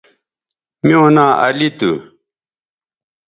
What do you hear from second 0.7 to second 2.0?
میوں ناں علی تھو